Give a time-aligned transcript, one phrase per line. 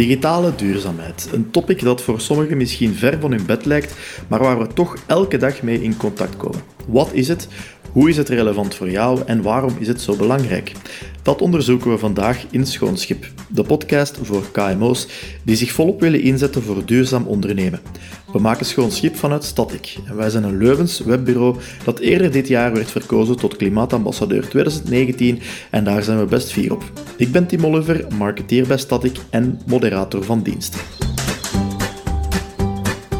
[0.00, 1.28] Digitale duurzaamheid.
[1.32, 3.94] Een topic dat voor sommigen misschien ver van hun bed lijkt,
[4.28, 6.60] maar waar we toch elke dag mee in contact komen.
[6.86, 7.48] Wat is het?
[7.92, 10.72] Hoe is het relevant voor jou en waarom is het zo belangrijk?
[11.22, 15.06] Dat onderzoeken we vandaag in Schoonschip, de podcast voor KMO's
[15.42, 17.80] die zich volop willen inzetten voor duurzaam ondernemen.
[18.32, 22.72] We maken Schoonschip vanuit Static en wij zijn een Leuvens webbureau dat eerder dit jaar
[22.72, 26.84] werd verkozen tot klimaatambassadeur 2019 en daar zijn we best fier op.
[27.16, 30.76] Ik ben Tim Oliver, marketeer bij Static en moderator van dienst.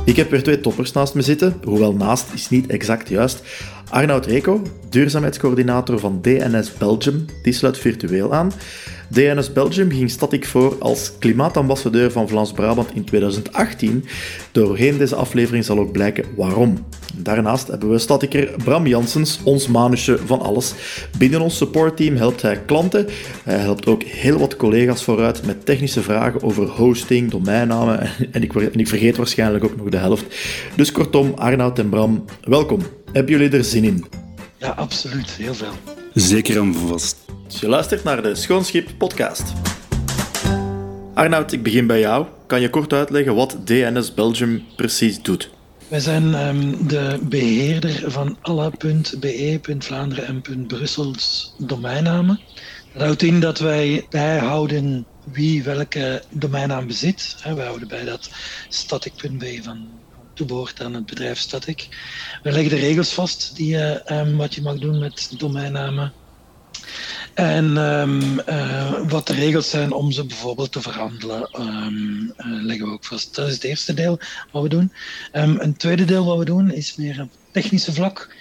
[0.05, 3.43] Ik heb weer twee toppers naast me zitten, hoewel naast is niet exact juist.
[3.89, 8.53] Arnoud Reko, duurzaamheidscoördinator van DNS Belgium, die sluit virtueel aan.
[9.11, 14.05] DNS Belgium ging Static voor als klimaatambassadeur van Vlaams-Brabant in 2018.
[14.53, 16.87] Doorheen deze aflevering zal ook blijken waarom.
[17.15, 20.75] Daarnaast hebben we statiker Bram Janssens, ons manusje van alles.
[21.19, 23.07] Binnen ons supportteam helpt hij klanten.
[23.45, 28.01] Hij helpt ook heel wat collega's vooruit met technische vragen over hosting, domeinnamen
[28.33, 30.25] en ik, en ik vergeet waarschijnlijk ook nog de helft.
[30.77, 32.81] Dus kortom, Arnoud en Bram, welkom.
[33.13, 34.05] Hebben jullie er zin in?
[34.57, 35.31] Ja, absoluut.
[35.31, 35.73] Heel veel.
[36.15, 37.20] Zeker en vast.
[37.59, 39.53] Je luistert naar de Schoonschip podcast.
[41.15, 42.27] Arnoud, ik begin bij jou.
[42.47, 45.51] Kan je kort uitleggen wat DNS Belgium precies doet?
[45.89, 52.41] Wij zijn um, de beheerder van alle.be, Vlaanderen en Brussels domeinnamen.
[52.93, 57.37] Dat houdt in dat wij bijhouden wie welke domeinnaam bezit.
[57.45, 58.31] We houden bij dat
[58.69, 59.89] static.be van
[60.35, 61.89] toebehoort aan het bedrijf Static.
[62.43, 63.77] We leggen de regels vast die,
[64.13, 66.13] um, wat je mag doen met domeinnamen.
[67.35, 72.87] En um, uh, wat de regels zijn om ze bijvoorbeeld te verhandelen, um, uh, leggen
[72.87, 73.35] we ook vast.
[73.35, 74.19] Dat is het eerste deel
[74.51, 74.93] wat we doen.
[75.33, 78.35] Um, een tweede deel wat we doen is meer een technische vlak.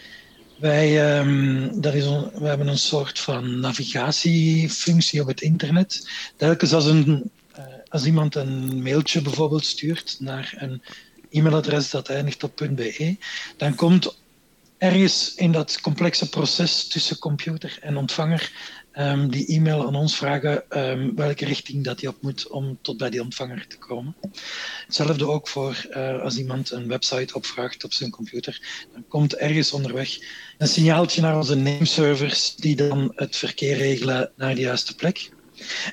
[0.59, 0.93] Wij,
[1.73, 6.09] dat is we hebben een soort van navigatiefunctie op het internet.
[6.35, 10.81] Telkens als, een, uh, als iemand een mailtje bijvoorbeeld stuurt naar een
[11.29, 13.17] e-mailadres dat eindigt op .be,
[13.57, 14.17] dan komt
[14.79, 18.51] ergens in dat complexe proces tussen computer en ontvanger
[18.93, 22.97] um, die e-mail aan ons vragen um, welke richting dat hij op moet om tot
[22.97, 24.15] bij die ontvanger te komen.
[24.85, 28.85] Hetzelfde ook voor uh, als iemand een website opvraagt op zijn computer.
[28.93, 30.17] Dan komt ergens onderweg
[30.57, 35.31] een signaaltje naar onze nameservers die dan het verkeer regelen naar de juiste plek.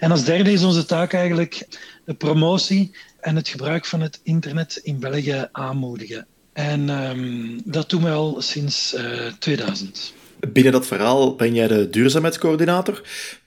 [0.01, 1.67] En als derde is onze taak eigenlijk
[2.05, 6.27] de promotie en het gebruik van het internet in België aanmoedigen.
[6.57, 10.15] En um, dat doen we al sinds uh, 2000.
[10.53, 13.03] Binnen dat verhaal ben jij de duurzaamheidscoördinator.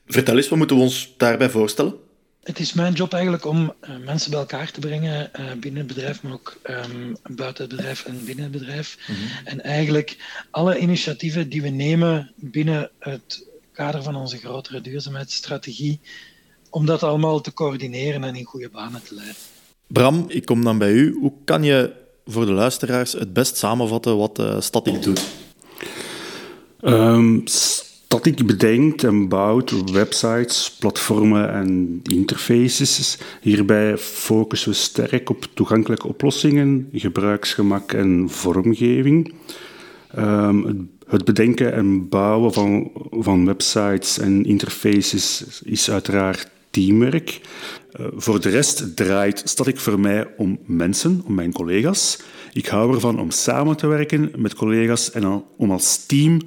[0.07, 1.93] Vertel eens, wat moeten we ons daarbij voorstellen?
[2.43, 5.95] Het is mijn job eigenlijk om uh, mensen bij elkaar te brengen uh, binnen het
[5.95, 8.97] bedrijf, maar ook um, buiten het bedrijf en binnen het bedrijf.
[9.07, 9.25] Mm -hmm.
[9.43, 10.17] En eigenlijk
[10.51, 15.99] alle initiatieven die we nemen binnen het kader van onze grotere duurzaamheidsstrategie,
[16.69, 19.35] om dat allemaal te coördineren en in goede banen te leiden.
[19.87, 21.17] Bram, ik kom dan bij u.
[21.19, 25.27] Hoe kan je voor de luisteraars het best samenvatten wat uh, Static doet?
[26.81, 33.17] Um, Static bedenkt en bouwt websites, platformen en interfaces.
[33.41, 39.33] Hierbij focussen we sterk op toegankelijke oplossingen, gebruiksgemak en vormgeving.
[40.17, 47.41] Um, het bedenken en bouwen van, van websites en interfaces is uiteraard teamwerk.
[47.99, 52.19] Uh, voor de rest draait Static voor mij om mensen, om mijn collega's.
[52.53, 56.41] Ik hou ervan om samen te werken met collega's en om als team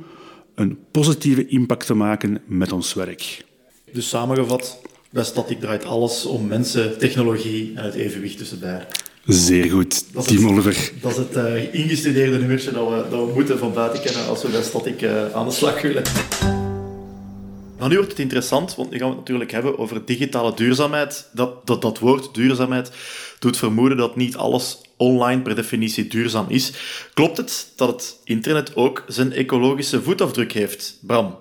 [0.54, 3.44] een positieve impact te maken met ons werk.
[3.92, 8.86] Dus samengevat, bij Static draait alles om mensen, technologie en het evenwicht tussen beiden.
[9.26, 10.92] Zeer goed, Tim Oliver.
[11.00, 14.42] Dat is het uh, ingestudeerde nummertje dat we, dat we moeten van buiten kennen als
[14.42, 16.02] we bij Static uh, aan de slag willen.
[17.82, 21.28] Maar nu wordt het interessant, want nu gaan we het natuurlijk hebben over digitale duurzaamheid.
[21.32, 22.90] Dat, dat, dat woord duurzaamheid
[23.38, 26.72] doet vermoeden dat niet alles online per definitie duurzaam is.
[27.14, 31.36] Klopt het dat het internet ook zijn ecologische voetafdruk heeft, Bram?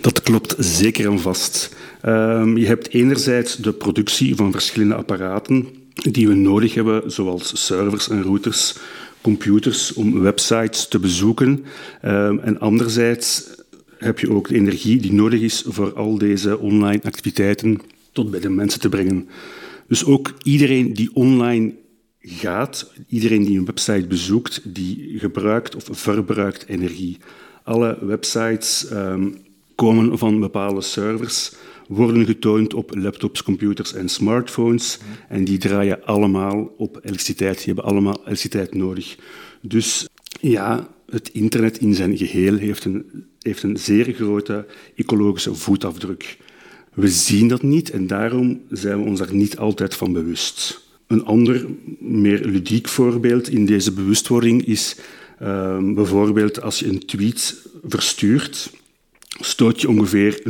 [0.00, 1.74] Dat klopt zeker en vast.
[2.04, 8.08] Um, je hebt enerzijds de productie van verschillende apparaten die we nodig hebben, zoals servers
[8.08, 8.74] en routers,
[9.20, 11.64] computers om websites te bezoeken.
[12.04, 13.60] Um, en anderzijds
[14.02, 17.80] heb je ook de energie die nodig is voor al deze online activiteiten
[18.12, 19.28] tot bij de mensen te brengen.
[19.88, 21.74] Dus ook iedereen die online
[22.20, 27.18] gaat, iedereen die een website bezoekt, die gebruikt of verbruikt energie.
[27.62, 29.36] Alle websites um,
[29.74, 31.52] komen van bepaalde servers,
[31.88, 37.56] worden getoond op laptops, computers en smartphones en die draaien allemaal op elektriciteit.
[37.56, 39.16] Die hebben allemaal elektriciteit nodig.
[39.60, 40.08] Dus
[40.40, 44.66] ja, het internet in zijn geheel heeft een, heeft een zeer grote
[44.96, 46.36] ecologische voetafdruk.
[46.94, 50.80] We zien dat niet en daarom zijn we ons daar niet altijd van bewust.
[51.06, 51.66] Een ander,
[51.98, 54.96] meer ludiek voorbeeld in deze bewustwording is
[55.42, 58.70] uh, bijvoorbeeld als je een tweet verstuurt,
[59.40, 60.44] stoot je ongeveer 0,02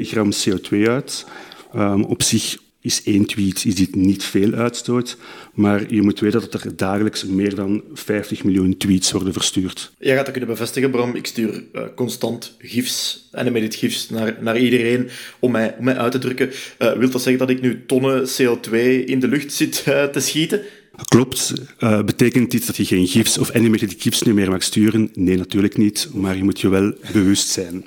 [0.00, 1.26] gram CO2 uit.
[1.74, 5.16] Um, op zich is één tweet is dit niet veel uitstoot,
[5.54, 9.92] maar je moet weten dat er dagelijks meer dan 50 miljoen tweets worden verstuurd.
[9.98, 11.14] Jij gaat dat kunnen bevestigen, Bram.
[11.14, 15.08] Ik stuur uh, constant gifs, animated gifs, naar, naar iedereen
[15.38, 16.50] om mij, om mij uit te drukken.
[16.78, 18.70] Uh, wil dat zeggen dat ik nu tonnen CO2
[19.04, 20.62] in de lucht zit uh, te schieten?
[21.04, 21.52] Klopt.
[21.80, 25.10] Uh, betekent dit dat je geen gifs of animated gifs nu meer mag sturen?
[25.14, 27.84] Nee, natuurlijk niet, maar je moet je wel bewust zijn.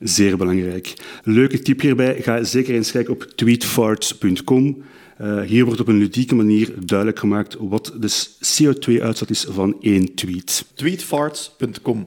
[0.00, 0.94] Zeer belangrijk.
[1.24, 4.82] Leuke tip hierbij, ga zeker eens kijken op tweetfarts.com.
[5.20, 8.26] Uh, hier wordt op een ludieke manier duidelijk gemaakt wat de
[8.62, 10.64] CO2-uitstoot is van één tweet.
[10.74, 12.06] Tweetfarts.com.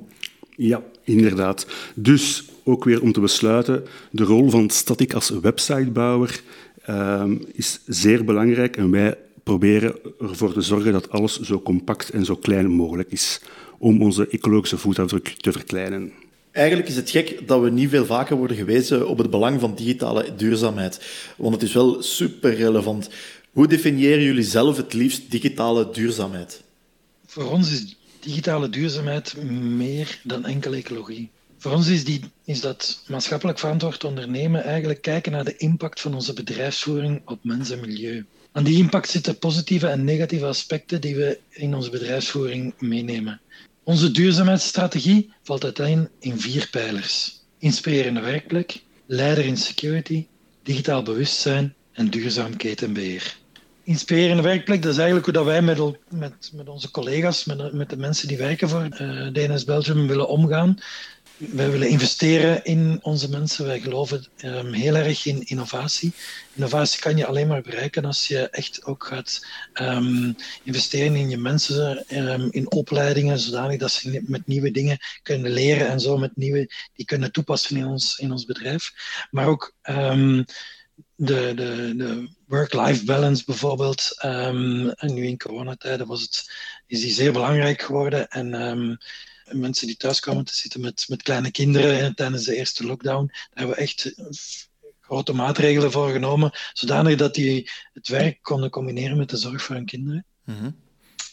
[0.56, 1.68] Ja, inderdaad.
[1.96, 6.42] Dus ook weer om te besluiten, de rol van Static als websitebouwer
[6.90, 7.24] uh,
[7.54, 12.36] is zeer belangrijk en wij proberen ervoor te zorgen dat alles zo compact en zo
[12.36, 13.42] klein mogelijk is
[13.78, 16.12] om onze ecologische voetafdruk te verkleinen.
[16.58, 19.76] Eigenlijk is het gek dat we niet veel vaker worden gewezen op het belang van
[19.76, 21.00] digitale duurzaamheid.
[21.38, 23.10] Want het is wel super relevant.
[23.52, 26.62] Hoe definiëren jullie zelf het liefst digitale duurzaamheid?
[27.26, 31.30] Voor ons is digitale duurzaamheid meer dan enkel ecologie.
[31.58, 36.14] Voor ons is, die, is dat maatschappelijk verantwoord ondernemen eigenlijk kijken naar de impact van
[36.14, 38.26] onze bedrijfsvoering op mens en milieu.
[38.52, 43.42] Aan die impact zitten positieve en negatieve aspecten die we in onze bedrijfsvoering meenemen.
[43.88, 50.28] Onze duurzaamheidsstrategie valt uiteen in vier pijlers: inspirerende werkplek, leider in security,
[50.64, 53.38] digitaal bewustzijn en duurzaam ketenbeheer.
[53.84, 55.80] Inspirerende werkplek, dat is eigenlijk hoe dat wij met,
[56.10, 60.28] met, met onze collega's, met, met de mensen die werken voor uh, DNS Belgium willen
[60.28, 60.78] omgaan.
[61.38, 63.66] Wij willen investeren in onze mensen.
[63.66, 66.14] Wij geloven um, heel erg in innovatie.
[66.54, 71.38] Innovatie kan je alleen maar bereiken als je echt ook gaat um, investeren in je
[71.38, 76.36] mensen, um, in opleidingen, zodanig dat ze met nieuwe dingen kunnen leren en zo met
[76.36, 78.92] nieuwe die kunnen toepassen in ons, in ons bedrijf.
[79.32, 79.74] Maar ook
[81.16, 84.16] de, de, de work-life balance bijvoorbeeld.
[84.20, 86.52] en nu in coronatijden was het,
[86.88, 88.28] is die zeer belangrijk geworden.
[88.28, 89.00] En
[89.52, 93.26] mensen die thuis kwamen te zitten met, met kleine kinderen tijdens de eerste lockdown.
[93.28, 94.26] Daar hebben we echt eh,
[95.02, 99.76] grote maatregelen voor genomen, zodanig dat die het werk konden combineren met de zorg voor
[99.76, 100.26] hun kinderen.
[100.44, 100.86] Mm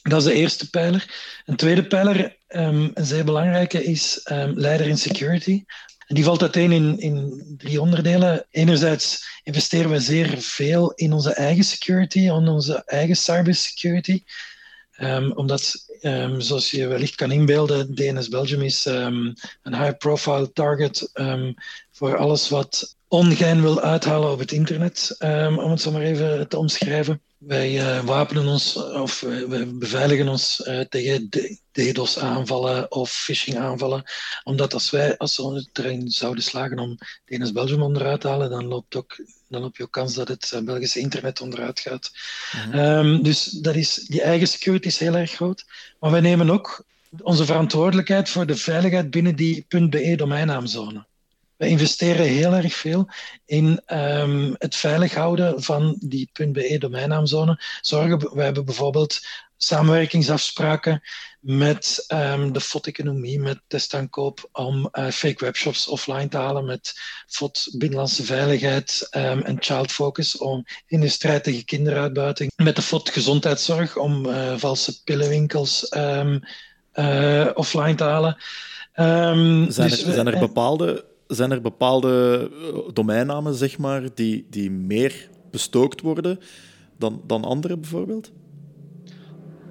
[0.03, 1.15] Dat is de eerste pijler.
[1.45, 5.65] Een tweede pijler, um, een zeer belangrijke, is um, leider in security.
[6.07, 8.47] En die valt uiteen in, in drie onderdelen.
[8.51, 14.23] Enerzijds investeren we zeer veel in onze eigen security, in onze eigen cybersecurity.
[15.01, 21.11] Um, omdat, um, zoals je wellicht kan inbeelden, DNS Belgium is um, een high-profile target
[21.91, 25.17] voor alles wat ongein wil uithalen op het internet,
[25.57, 27.21] om het zo maar even te omschrijven.
[27.39, 31.29] Wij uh, wapenen ons of we beveiligen ons uh, tegen
[31.73, 34.05] DDoS-aanvallen of phishing-aanvallen.
[34.45, 38.65] Omdat als wij, als we erin zouden slagen om DNS Belgium onderuit te halen, dan
[38.65, 42.11] loopt, ook, dan loop je ook kans dat het eh, Belgische internet onderuit gaat.
[42.53, 42.79] Mhm.
[42.79, 45.65] um, dus dat is, die eigen security is heel erg groot.
[46.01, 46.85] Maar wij nemen ook
[47.23, 51.07] onze verantwoordelijkheid voor de veiligheid binnen die .be domeinnaamzone.
[51.57, 53.09] We investeren heel erg veel
[53.45, 57.63] in um, het veilig houden van die .be domeinnaamzone.
[57.81, 59.21] Zorgen, we hebben bijvoorbeeld
[59.57, 61.03] samenwerkingsafspraken
[61.41, 66.93] met um, de FOD-economie, met testaankoop om uh, fake webshops offline te halen, met
[67.27, 72.83] FOD binnenlandse veiligheid um, en child focus om in de strijd tegen kinderuitbuiting, met de
[72.83, 76.41] FOD gezondheidszorg om uh, valse pillenwinkels um,
[76.95, 78.37] uh, offline te halen.
[78.95, 82.51] zijn, er, dus zijn er bepaalde zijn er bepaalde
[82.93, 86.41] domeinnamen, zeg maar, die, die meer bestookt worden
[86.99, 88.33] dan, dan andere bijvoorbeeld?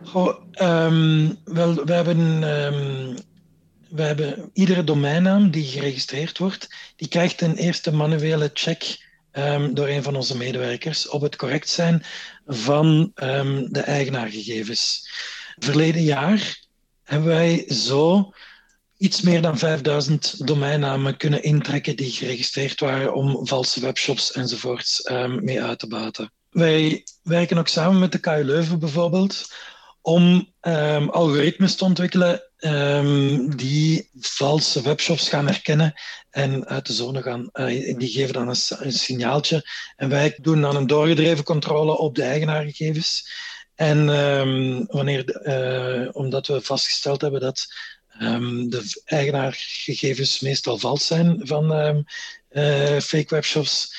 [0.03, 3.15] Goh, um, wel, we hebben, um,
[3.89, 9.88] we hebben iedere domeinnaam die geregistreerd wordt, die krijgt een eerste manuele check um, door
[9.88, 12.03] een van onze medewerkers op het correct zijn
[12.45, 13.12] van
[13.69, 15.10] de eigenaargegevens.
[15.57, 16.60] Verleden jaar
[17.03, 18.33] hebben wij zo
[19.03, 25.10] iets meer dan 5000 domeinnamen kunnen intrekken die geregistreerd waren om valse webshops enzovoorts
[25.41, 26.31] mee uit te baten.
[26.50, 29.53] Wij werken ook samen met de KU Leuven bijvoorbeeld
[30.01, 35.93] om um, algoritmes te ontwikkelen um, die valse webshops gaan herkennen
[36.29, 37.50] en uit de zone gaan.
[37.53, 39.69] Uh, die geven dan een, signaaltje.
[39.95, 43.29] En wij doen dan een doorgedreven controle op de eigenaargegevens.
[43.75, 44.05] En
[44.88, 47.65] wanneer, uh, omdat we vastgesteld hebben dat
[48.70, 51.67] de eigenaargegevens meestal vals zijn van
[53.01, 53.96] fake webshops.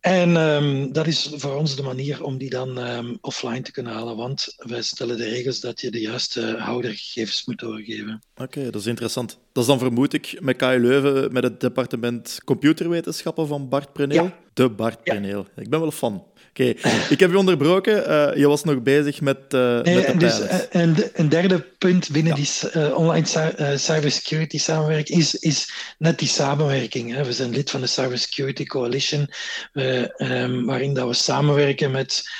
[0.00, 3.92] En um, dat is voor ons de manier om die dan um, offline te kunnen
[3.92, 8.22] halen, want wij stellen de regels dat je de juiste houdergegevens moet doorgeven.
[8.34, 9.38] Oké, okay, dat is interessant.
[9.52, 14.24] Dat is dan vermoed ik met KU Leuven, met het departement computerwetenschappen van Bart Preneel.
[14.24, 14.38] Ja.
[14.52, 15.12] De Bart ja.
[15.12, 15.46] Preneel.
[15.56, 16.24] Ik ben wel fan.
[16.60, 16.92] Oké, okay.
[17.08, 18.10] ik heb je onderbroken.
[18.10, 21.28] Uh, je was nog bezig met, uh, nee, met de dus, uh, en de, Een
[21.28, 22.42] derde punt binnen ja.
[22.70, 23.26] die online
[23.76, 27.14] cybersecurity samenwerking is, is net die samenwerking.
[27.14, 27.24] Hè.
[27.24, 29.28] We zijn lid van de Cybersecurity Coalition,
[29.72, 32.30] um, waarin dat we samenwerken met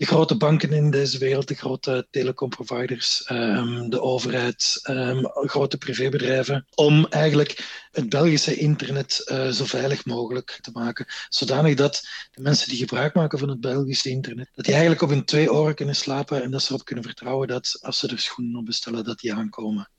[0.00, 6.66] de grote banken in deze wereld, de grote telecomproviders, um, de overheid, um, grote privébedrijven,
[6.74, 12.68] om eigenlijk het Belgische internet uh, zo veilig mogelijk te maken, zodanig dat de mensen
[12.68, 15.96] die gebruik maken van het Belgische internet, dat die eigenlijk op hun twee oren kunnen
[15.96, 19.18] slapen en dat ze erop kunnen vertrouwen dat als ze er schoenen op bestellen, dat
[19.18, 19.90] die aankomen.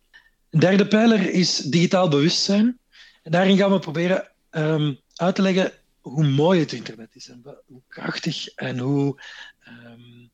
[0.50, 2.80] Een derde pijler is digitaal bewustzijn.
[3.24, 7.44] En daarin gaan we proberen um, uit te leggen hoe mooi het internet is en
[7.66, 9.22] hoe krachtig en hoe,
[9.68, 10.32] um,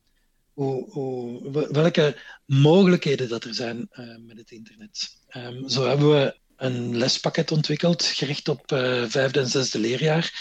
[0.54, 5.10] hoe, welke mogelijkheden dat er zijn uh, met het internet.
[5.36, 10.32] Um, zo hebben we een lespakket ontwikkeld, gericht op uh, vijfde en zesde leerjaar,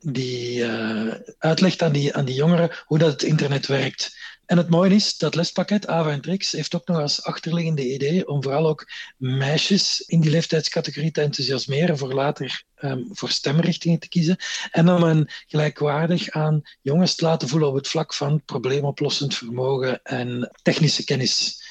[0.00, 4.16] die uh, uitlegt aan die, aan die jongeren hoe dat het internet werkt.
[4.48, 8.28] En het mooie is, dat lespakket, Ava en Trix, heeft ook nog als achterliggende idee
[8.28, 14.08] om vooral ook meisjes in die leeftijdscategorie te enthousiasmeren voor later um, voor stemrichtingen te
[14.08, 14.36] kiezen.
[14.70, 20.02] En om hen gelijkwaardig aan jongens te laten voelen op het vlak van probleemoplossend vermogen
[20.02, 21.62] en technische kennis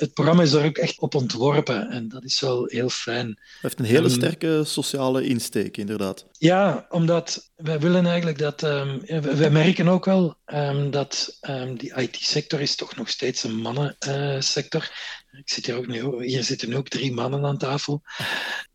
[0.00, 3.26] het programma is daar ook echt op ontworpen en dat is wel heel fijn.
[3.28, 6.26] Het heeft een hele um, sterke sociale insteek, inderdaad.
[6.38, 8.62] Ja, omdat wij willen eigenlijk dat...
[8.62, 11.38] Um, wij merken ook wel um, dat
[11.76, 14.90] die IT-sector is toch nog steeds een mannensector.
[15.32, 18.02] Uh, Ik zit hier ook nu, hier zitten nu ook drie mannen aan tafel.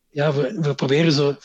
[0.10, 1.36] Ja, we, we proberen zo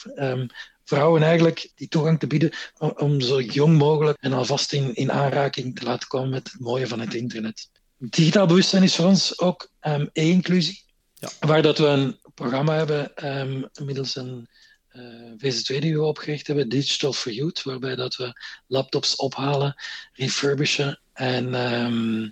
[0.85, 5.13] vrouwen eigenlijk die toegang te bieden om, om, zo jong mogelijk en alvast in, in
[5.13, 7.71] aanraking te laten komen met het mooie van het internet.
[8.03, 10.83] Digitaal bewustzijn is voor ons ook um, e-inclusie,
[11.15, 11.29] ja.
[11.41, 14.49] waar dat we een programma hebben um, middels een
[14.93, 19.75] uh, VZ2 die we opgericht hebben, Digital for Youth, waarbij dat we laptops ophalen,
[20.13, 22.31] refurbishen en um,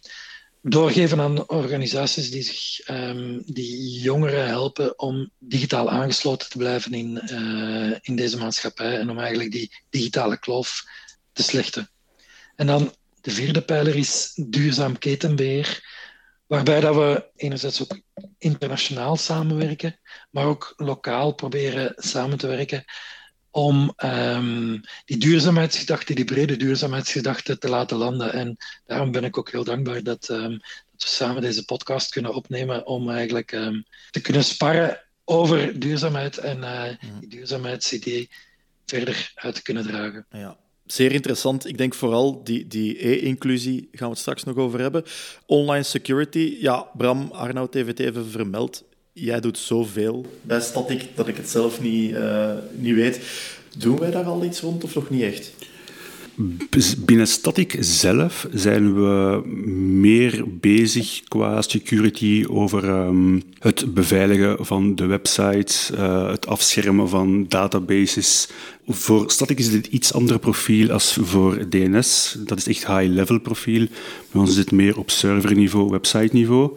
[0.62, 2.86] doorgeven aan organisaties die, zich,
[3.44, 9.18] die jongeren helpen om digitaal aangesloten te blijven in, uh, in deze maatschappij en om
[9.18, 10.84] eigenlijk die digitale kloof
[11.32, 11.90] te slechten.
[12.56, 15.82] En dan de vierde pijler is duurzaam ketenbeheer,
[16.46, 18.00] waarbij dat we enerzijds ook
[18.38, 19.98] internationaal samenwerken,
[20.30, 22.84] maar ook lokaal proberen samen te werken
[23.50, 28.32] om um, die duurzaamheidsgedachte, die brede duurzaamheidsgedachte te laten landen.
[28.32, 28.56] En
[28.86, 30.50] daarom ben ik ook heel dankbaar dat, um,
[30.92, 36.38] dat we samen deze podcast kunnen opnemen om eigenlijk um, te kunnen sparren over duurzaamheid
[36.38, 36.84] en uh,
[37.20, 38.30] die duurzaamheidsidee
[38.86, 40.26] verder uit te kunnen dragen.
[40.30, 40.56] Ja
[40.92, 41.66] zeer interessant.
[41.66, 45.04] Ik denk vooral die, die e-inclusie gaan we het straks nog over hebben.
[45.46, 46.56] Online security.
[46.60, 48.84] Ja, Bram, Arnoud heeft het even vermeld.
[49.12, 53.20] Jij doet zoveel bij Static dat ik het zelf niet, uh, niet weet.
[53.76, 55.52] Doen wij daar al iets rond of nog niet echt?
[57.04, 59.42] Binnen Static zelf zijn we
[60.00, 67.46] meer bezig qua security over um, het beveiligen van de website, uh, het afschermen van
[67.48, 68.48] databases.
[68.86, 72.36] Voor Static is dit iets ander profiel als voor DNS.
[72.44, 73.86] Dat is echt high-level profiel.
[74.30, 76.70] Bij ons is het meer op serverniveau, website-niveau.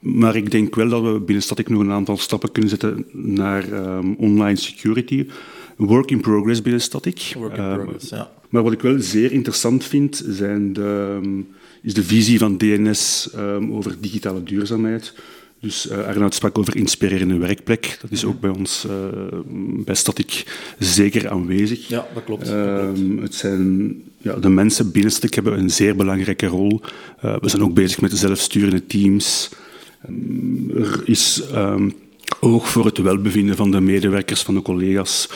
[0.00, 3.72] Maar ik denk wel dat we binnen Static nog een aantal stappen kunnen zetten naar
[3.72, 5.26] um, online security.
[5.76, 7.32] Work in progress binnen Static.
[7.36, 8.30] Work in progress, ja.
[8.48, 11.20] Maar wat ik wel zeer interessant vind, zijn de,
[11.82, 15.14] is de visie van DNS um, over digitale duurzaamheid.
[15.60, 17.98] Dus uh, Arnoud sprak over inspirerende werkplek.
[18.00, 18.92] Dat is ook bij ons, uh,
[19.84, 20.44] bij Static,
[20.78, 21.88] zeker aanwezig.
[21.88, 22.48] Ja, dat klopt.
[22.48, 22.88] Uh,
[23.20, 26.80] het zijn, ja, de mensen binnen Static hebben een zeer belangrijke rol.
[27.24, 29.50] Uh, we zijn ook bezig met de zelfsturende teams.
[30.74, 31.42] Er is
[32.40, 35.28] oog voor het welbevinden van de medewerkers, van de collega's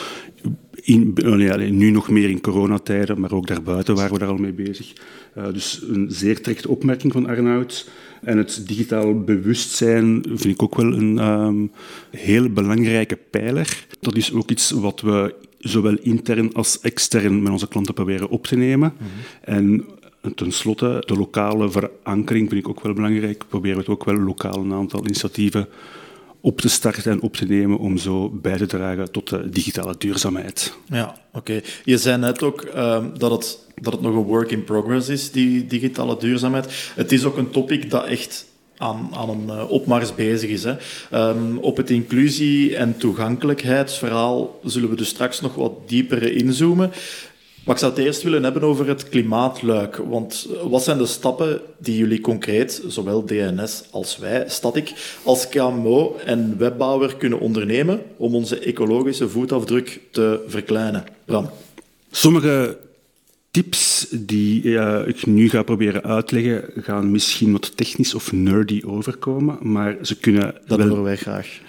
[0.83, 4.53] in, nee, nu nog meer in coronatijden, maar ook daarbuiten waren we daar al mee
[4.53, 4.93] bezig.
[5.37, 7.89] Uh, dus een zeer terechte opmerking van Arnoud.
[8.21, 11.71] En het digitaal bewustzijn vind ik ook wel een um,
[12.09, 13.85] heel belangrijke pijler.
[13.99, 18.47] Dat is ook iets wat we zowel intern als extern met onze klanten proberen op
[18.47, 18.93] te nemen.
[18.97, 19.55] Mm -hmm.
[19.55, 19.85] En
[20.35, 23.43] tenslotte, de lokale verankering vind ik ook wel belangrijk.
[23.47, 25.67] Proberen we het ook wel lokaal een aantal initiatieven
[26.41, 29.95] op te starten en op te nemen om zo bij te dragen tot de digitale
[29.97, 30.73] duurzaamheid.
[30.85, 31.61] Ja, oké.
[31.83, 35.31] Je zei net ook uh, dat, het, dat het nog een work in progress is,
[35.31, 36.91] die digitale duurzaamheid.
[36.95, 38.45] Het is ook een topic dat echt
[38.77, 40.63] aan, aan een opmars bezig is.
[40.63, 40.75] Hè.
[41.11, 46.91] Ehm, op het inclusie- en toegankelijkheidsverhaal zullen we dus straks nog wat dieper inzoomen.
[47.69, 49.95] Maar ik zou het eerst willen hebben over het klimaatluik.
[49.95, 56.15] Want wat zijn de stappen die jullie concreet, zowel DNS als wij, Static, als KMO
[56.25, 61.03] en webbouwer kunnen ondernemen om onze ecologische voetafdruk te verkleinen?
[61.25, 61.49] Bram.
[62.11, 62.77] Sommige
[63.51, 69.57] tips die uh, ik nu ga proberen uitleggen, gaan misschien wat technisch of nerdy overkomen,
[69.61, 70.55] maar ze kunnen...
[70.67, 70.87] Dat wel...
[70.87, 71.59] horen wij graag.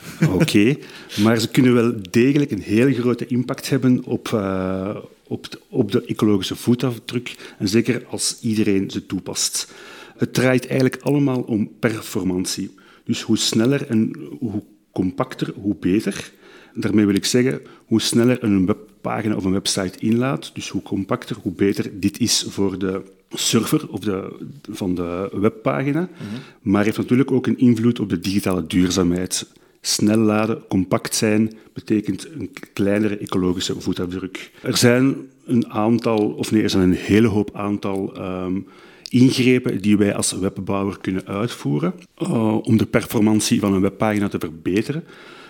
[0.41, 0.77] Oké,
[1.23, 4.97] maar ze kunnen wel degelijk een hele grote impact hebben op, uh,
[5.31, 9.73] op, de, op de ecologische voetafdruk, en zeker als iedereen ze toepast.
[10.17, 12.75] Het draait eigenlijk allemaal om performantie.
[13.05, 16.33] Dus hoe sneller en hoe compacter, hoe beter.
[16.75, 21.37] Daarmee wil ik zeggen, hoe sneller een webpagina of een website inlaat, dus hoe compacter,
[21.43, 24.37] hoe beter dit is voor de server of de,
[24.71, 26.01] van de webpagina.
[26.01, 26.41] Mhm.
[26.63, 29.47] Maar heeft natuurlijk ook een invloed op de digitale duurzaamheid.
[29.81, 34.51] Snel laden, compact zijn, betekent een kleinere ecologische voetafdruk.
[34.63, 38.67] Er zijn een aantal, of nee, er zijn een hele hoop aantal um,
[39.09, 44.39] ingrepen die wij als webbouwer kunnen uitvoeren uh, om de performantie van een webpagina te
[44.39, 45.05] verbeteren.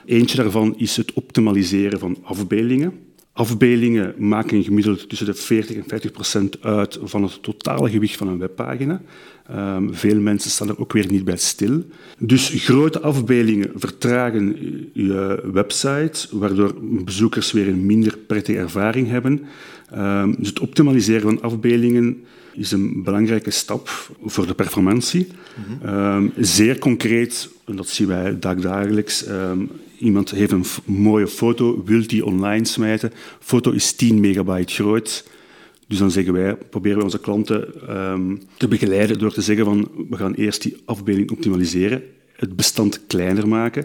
[0.04, 2.92] Eentje daarvan is het optimaliseren van afbeeldingen.
[3.32, 8.28] Afbeeldingen maken gemiddeld tussen de 40 en 50 procent uit van het totale gewicht van
[8.28, 9.02] een webpagina.
[9.56, 11.84] Um, veel mensen staan er ook weer niet bij stil.
[12.18, 14.56] Dus grote afbeeldingen vertragen
[14.92, 19.42] je website, waardoor bezoekers weer een minder prettige ervaring hebben.
[19.94, 25.26] Um, dus het optimaliseren van afbeeldingen is een belangrijke stap voor de performantie.
[25.86, 29.24] Um, zeer concreet, en dat zien wij dagelijks,
[29.98, 33.12] iemand heeft een mooie foto, wil die online smijten.
[33.40, 35.24] Foto is 10 megabyte groot.
[35.90, 39.90] Dus dan zeggen wij, proberen we onze klanten um, te begeleiden door te zeggen van
[40.10, 42.02] we gaan eerst die afbeelding optimaliseren,
[42.36, 43.84] het bestand kleiner maken,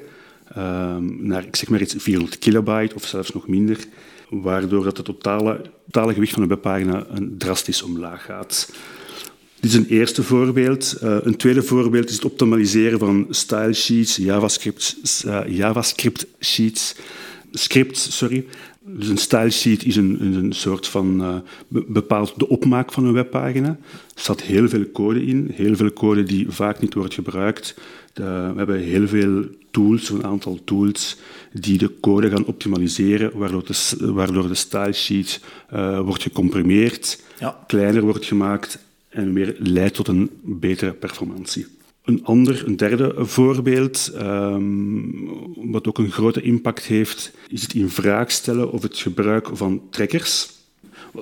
[0.57, 3.85] um, naar ik zeg maar iets 400 kilobyte of zelfs nog minder,
[4.29, 7.05] waardoor dat het totale, totale gewicht van een webpagina
[7.37, 8.72] drastisch omlaag gaat.
[9.59, 10.98] Dit is een eerste voorbeeld.
[11.03, 16.96] Uh, een tweede voorbeeld is het optimaliseren van style sheets, JavaScript, uh, JavaScript sheets,
[17.51, 18.46] scripts, sorry.
[18.87, 21.35] Dus een style sheet is een, een soort van uh,
[21.87, 23.67] bepaalt de opmaak van een webpagina.
[24.15, 27.75] Er staat heel veel code in, heel veel code die vaak niet wordt gebruikt.
[28.13, 31.17] De, we hebben heel veel tools, een aantal tools,
[31.53, 35.41] die de code gaan optimaliseren, waardoor de, waardoor de style sheet
[36.03, 37.63] wordt gecomprimeerd, ja.
[37.67, 41.65] kleiner wordt gemaakt en weer leidt tot een betere performantie.
[42.05, 45.29] Een ander, een derde voorbeeld, um,
[45.72, 49.81] wat ook een grote impact heeft, is het in vraag stellen of het gebruik van
[49.89, 50.54] trackers.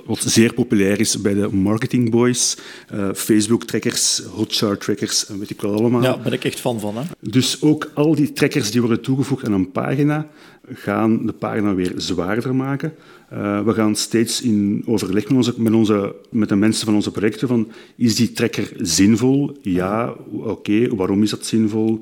[0.06, 2.56] Wat zeer populair is bij de marketingboys.
[2.94, 6.02] Uh, Facebook-trackers, Hotjar-trackers en weet ik wel allemaal.
[6.02, 6.96] Ja, daar ben ik echt fan van.
[6.96, 7.02] Hè?
[7.20, 10.28] Dus ook al die trackers die worden toegevoegd aan een pagina,
[10.72, 12.94] gaan de pagina weer zwaarder maken.
[13.32, 17.10] Uh, we gaan steeds in overleg met, onze, met, onze, met de mensen van onze
[17.10, 19.58] projecten van, is die tracker zinvol?
[19.62, 20.48] Ja, oké.
[20.48, 20.88] Okay.
[20.88, 22.00] Waarom is dat zinvol?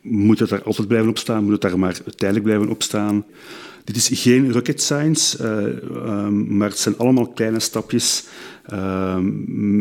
[0.00, 1.42] Moet het daar altijd blijven op staan?
[1.42, 3.24] Moet het daar maar tijdelijk blijven op staan?
[3.84, 8.24] Dit is geen rocket science, uh, um, maar het zijn allemaal kleine stapjes
[8.72, 9.18] uh,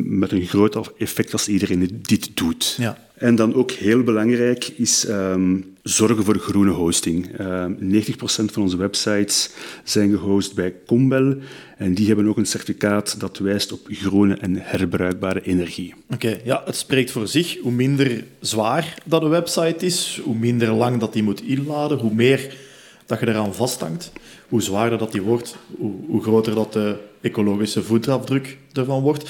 [0.06, 2.76] met een groot effect als iedereen dit doet.
[2.80, 2.98] Ja.
[3.13, 7.39] En dan ook heel belangrijk is um, zorgen voor groene hosting.
[7.39, 9.50] Uh, 90% van onze websites
[9.84, 11.38] zijn gehost bij Combel
[11.78, 15.94] en die hebben ook een certificaat dat wijst op groene en herbruikbare energie.
[16.10, 17.58] Oké, ja, het spreekt voor zich.
[17.62, 22.13] Hoe minder zwaar dat een website is, hoe minder lang dat die moet inladen, hoe
[22.13, 22.58] meer
[23.19, 24.12] dat je eraan vasthangt,
[24.47, 29.30] hoe zwaarder dat die wordt, hoe, hoe groter dat de ecologische voetafdruk ervan wordt.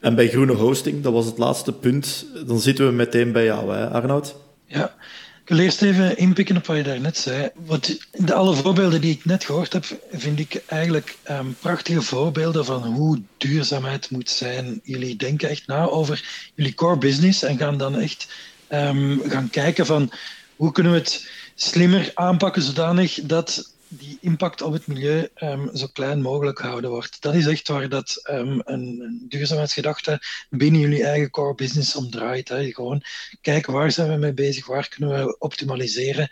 [0.00, 3.74] En bij groene hosting, dat was het laatste punt, dan zitten we meteen bij jou,
[3.74, 4.34] hè, Arnoud?
[4.66, 4.94] Ja,
[5.42, 7.50] ik wil eerst even inpikken op wat je daarnet zei.
[7.66, 12.64] Wat, de alle voorbeelden die ik net gehoord heb, vind ik eigenlijk um, prachtige voorbeelden
[12.64, 14.80] van hoe duurzaamheid moet zijn.
[14.84, 18.28] Jullie denken echt na over jullie core business en gaan dan echt
[18.72, 20.10] um, gaan kijken van
[20.56, 21.30] hoe kunnen we het
[21.62, 27.22] slimmer aanpakken zodanig dat die impact op het milieu um, zo klein mogelijk gehouden wordt.
[27.22, 32.48] Dat is echt waar dat um, een, duurzaamheidsgedachte binnen jullie eigen core business om draait.
[32.48, 32.72] Hè.
[32.72, 33.02] Gewoon
[33.40, 36.28] kijken waar zijn we mee bezig, waar kunnen we optimaliseren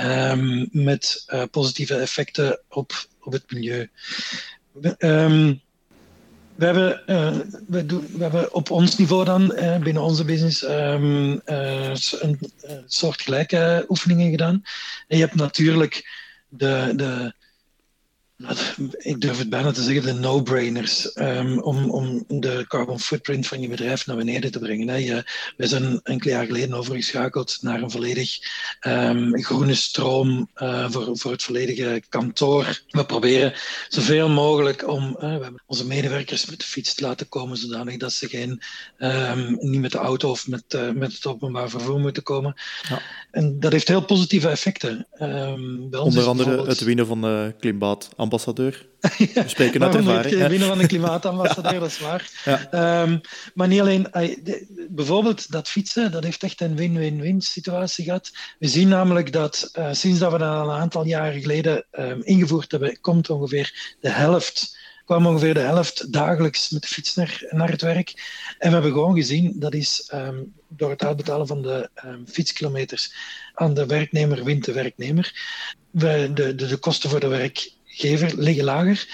[0.00, 3.90] um, met uh, positieve effecten op, op het milieu.
[6.58, 10.64] We hebben, uh, we, doen, we hebben op ons niveau dan, uh, binnen onze business,
[10.64, 12.38] um, een,
[12.86, 14.62] soort gelijke oefeningen gedaan.
[15.08, 16.08] En je hebt natuurlijk
[16.48, 17.34] de, de,
[18.98, 23.60] ik durf het bijna te zeggen, de no-brainers um, om, om de carbon footprint van
[23.60, 24.88] je bedrijf naar beneden te brengen.
[24.88, 24.96] Hè.
[24.96, 28.38] Je, we zijn enkele jaar geleden overgeschakeld naar een volledig
[28.86, 32.82] um, groene stroom uh, voor, voor het volledige kantoor.
[32.90, 33.52] We proberen
[33.88, 37.96] zoveel mogelijk om uh, we hebben onze medewerkers met de fiets te laten komen, zodanig
[37.96, 38.62] dat ze geen,
[38.98, 42.54] um, niet met de auto of met, uh, met het openbaar vervoer moeten komen.
[42.88, 43.02] Ja.
[43.30, 45.06] En dat heeft heel positieve effecten.
[45.90, 48.86] Onder andere het winnen van de klimaat ambassadeur.
[49.34, 50.46] We spreken uit ervaring.
[50.46, 52.30] Winnen van een klimaatambassadeur, dat is waar.
[52.44, 53.02] Ja.
[53.02, 53.20] Um,
[53.54, 54.06] maar niet alleen,
[54.88, 58.30] bijvoorbeeld dat fietsen, dat heeft echt een win-win-win situatie gehad.
[58.58, 62.70] We zien namelijk dat uh, sinds dat we dat een aantal jaren geleden um, ingevoerd
[62.70, 67.70] hebben, komt ongeveer de helft kwam ongeveer de helft dagelijks met de fiets naar, naar
[67.70, 68.08] het werk.
[68.58, 73.14] En we hebben gewoon gezien, dat is um, door het uitbetalen van de um, fietskilometers
[73.54, 75.32] aan de werknemer wint de werknemer.
[75.90, 79.06] We, de, de, de kosten voor de werk gever liggen lager.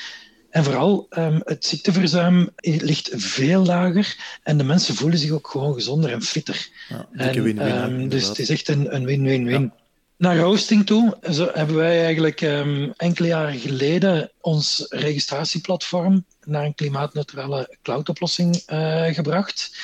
[0.50, 5.74] En vooral um, het ziekteverzuim ligt veel lager en de mensen voelen zich ook gewoon
[5.74, 6.68] gezonder en fitter.
[6.88, 9.62] Ja, en, win -win, um, dus het is echt een win-win-win.
[9.62, 9.74] Ja.
[10.16, 16.74] Naar hosting toe zo hebben wij eigenlijk um, enkele jaren geleden ons registratieplatform naar een
[16.74, 19.76] klimaatneutrale cloudoplossing uh, gebracht.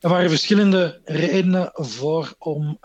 [0.00, 2.78] Er waren verschillende redenen voor om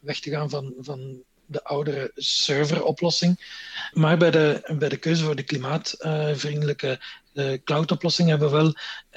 [0.00, 3.44] weg te gaan van, van de oudere serveroplossing.
[3.92, 7.00] Maar bij de, bij de keuze voor de klimaatvriendelijke
[7.34, 8.74] uh, cloudoplossing hebben we wel,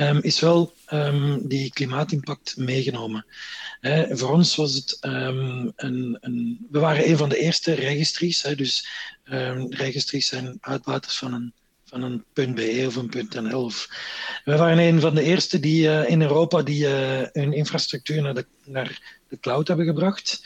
[0.08, 3.26] um, is wel um, die klimaatimpact meegenomen.
[4.10, 8.42] voor ons was het um, een, een, We waren een van de eerste registries.
[8.42, 8.88] dus
[9.70, 11.54] registries zijn uitbaters van een
[11.90, 13.72] van een .be of een .nl.
[14.46, 18.34] We waren een van de eerste die uh, in Europa die uh, hun infrastructuur naar
[18.34, 20.42] de, naar de cloud hebben gebracht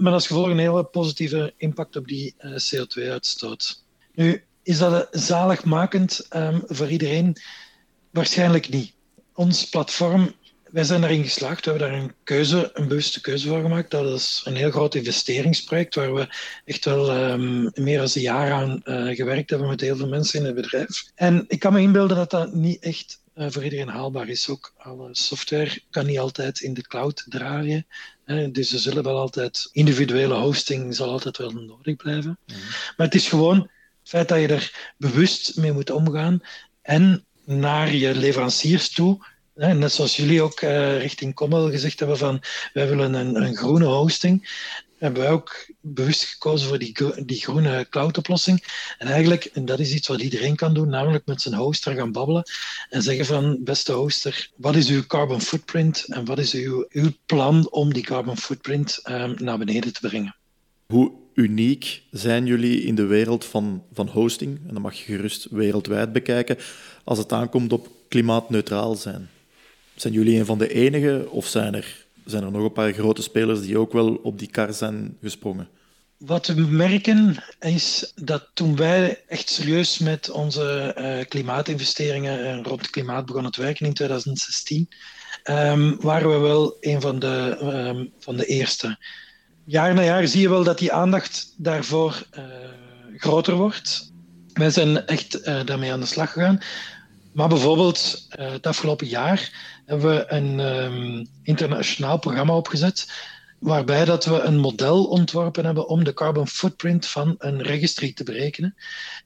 [0.00, 3.84] met als gevolg een hele positieve impact op die eh, CO2-uitstoot.
[4.14, 7.36] Nu, is dat zaligmakend um, voor iedereen?
[8.10, 8.92] Waarschijnlijk niet.
[9.34, 10.34] Ons platform,
[10.70, 11.64] wij zijn daarin geslaagd.
[11.64, 13.90] We hebben daar een keuze, een bewuste keuze voor gemaakt.
[13.90, 16.28] Dat is een heel groot investeringsproject waar we
[16.64, 20.40] echt wel um, meer dan een jaar aan uh, gewerkt hebben met heel veel mensen
[20.40, 21.04] in het bedrijf.
[21.14, 24.48] En ik kan me inbeelden dat dat niet echt voor iedereen haalbaar is.
[24.48, 27.86] Ook alle software kan niet altijd in de cloud draaien.
[28.52, 32.38] Dus er zullen wel altijd individuele hosting zal altijd wel nodig blijven.
[32.46, 32.58] Mhm.
[32.96, 36.42] Maar het is gewoon het feit dat je er bewust mee moet omgaan
[36.82, 39.26] en naar je leveranciers toe.
[39.54, 43.84] Net zoals jullie ook uh, richting Commel gezegd hebben van wij willen een, een groene
[43.84, 44.48] hosting
[45.00, 48.64] hebben wij ook bewust gekozen voor die, die groene cloud-oplossing.
[48.98, 52.12] En eigenlijk, en dat is iets wat iedereen kan doen, namelijk met zijn hoster gaan
[52.12, 52.42] babbelen
[52.90, 57.10] en zeggen van, beste hoster, wat is uw carbon footprint en wat is uw, uw
[57.26, 60.36] plan om die carbon footprint um, naar beneden te brengen?
[60.86, 64.58] Hoe uniek zijn jullie in de wereld van, van hosting?
[64.66, 66.56] En dan mag je gerust wereldwijd bekijken,
[67.04, 69.28] als het aankomt op klimaatneutraal zijn.
[69.94, 73.22] Zijn jullie een van de enigen of zijn er zijn er nog een paar grote
[73.22, 75.68] spelers die ook wel op die kar zijn gesprongen.
[76.16, 83.26] Wat we merken is dat toen wij echt serieus met onze uh, klimaatinvesteringen rond klimaat
[83.26, 84.86] begonnen te werken in 2016, um,
[85.56, 88.98] ehm, waren we wel een van de, um, van de eerste.
[89.64, 92.44] Jaar na jaar zie je wel dat die aandacht daarvoor uh,
[93.16, 94.12] groter wordt.
[94.52, 96.60] Wij zijn echt daarmee aan de slag gegaan.
[97.32, 99.52] Maar bijvoorbeeld het afgelopen jaar
[99.86, 103.12] hebben we een um, internationaal programma opgezet
[103.58, 108.24] waarbij dat we een model ontworpen hebben om de carbon footprint van een registry te
[108.24, 108.74] berekenen.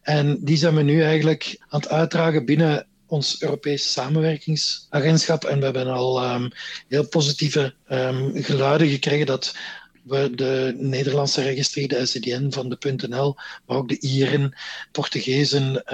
[0.02, 5.44] En die zijn we nu eigenlijk aan het uitdragen binnen ons Europees samenwerkingsagentschap.
[5.44, 6.50] En we hebben al um,
[6.88, 9.56] heel positieve um, geluiden gekregen dat
[10.02, 13.36] we de Nederlandse registrie, de SCDN van de .nl,
[13.66, 14.54] maar ook de Ieren,
[14.92, 15.84] Portugezen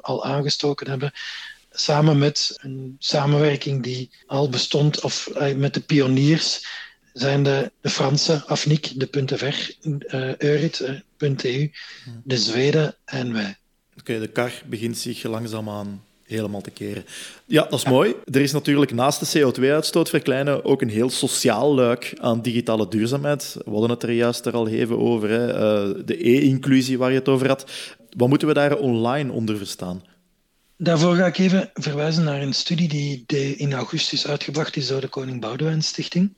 [0.00, 1.12] al aangestoken hebben
[1.76, 6.66] samen met een samenwerking die al bestond, of uh, met de pioniers,
[7.12, 10.80] zijn de, de Franse, AFNIC, de .fr, uh, Eurit,
[11.18, 11.68] uh,
[12.24, 13.56] de Zweden en wij.
[13.98, 17.04] Oké, de kar begint zich langzaamaan helemaal te keren.
[17.44, 18.14] Ja, dat is mooi.
[18.24, 23.56] Er is natuurlijk naast de CO2-uitstoot verkleinen ook een heel sociaal luik aan digitale duurzaamheid.
[23.64, 25.46] We hadden het er juist er al even over, hè.
[26.04, 27.70] de e-inclusie waar je het over had.
[28.16, 30.02] Wat moeten we daar online onder verstaan?
[30.78, 35.08] Daarvoor ga ik even verwijzen naar een studie die in augustus uitgebracht is door de
[35.08, 36.34] Koning Boudewijn Stichting.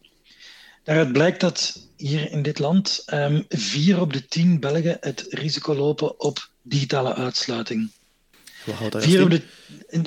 [0.84, 5.74] Daaruit blijkt dat hier in dit land um, vier op de tien Belgen het risico
[5.74, 7.90] lopen op digitale uitsluiting.
[8.90, 9.42] Vier op de,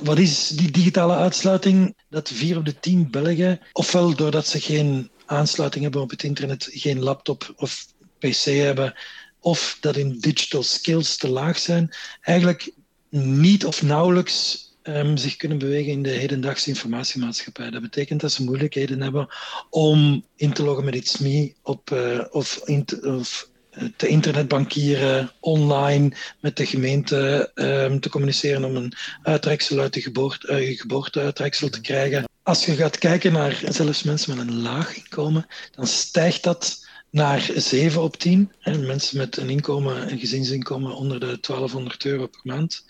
[0.04, 1.96] wat is die digitale uitsluiting?
[2.10, 6.70] Dat vier op de tien Belgen, ofwel doordat ze geen aansluiting hebben op het internet,
[6.72, 7.86] geen laptop of
[8.18, 8.94] pc hebben,
[9.40, 12.72] of dat hun digital skills te laag zijn, eigenlijk
[13.12, 17.70] niet of nauwelijks um, zich kunnen bewegen in de hedendaagse informatiemaatschappij.
[17.70, 19.28] Dat betekent dat ze moeilijkheden hebben
[19.70, 25.32] om in te loggen met iets mee op, uh, of, in of eh, te internetbankieren,
[25.40, 28.94] online met de gemeente um, te communiceren om een
[29.24, 32.30] uittreksel uit de geboorte, uh, geboorteuittreksel te krijgen.
[32.44, 37.50] Als je gaat kijken naar zelfs mensen met een laag inkomen, dan stijgt dat naar
[37.56, 38.52] 7 op 10.
[38.60, 42.86] En mensen met een inkomen, een gezinsinkomen onder de 1200 euro per maand.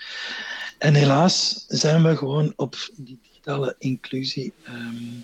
[0.78, 5.24] En helaas zijn we gewoon op die digitale inclusie um,